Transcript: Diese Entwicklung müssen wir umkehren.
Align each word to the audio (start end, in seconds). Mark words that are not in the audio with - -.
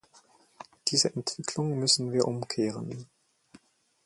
Diese 0.87 1.13
Entwicklung 1.13 1.77
müssen 1.77 2.11
wir 2.11 2.25
umkehren. 2.25 3.07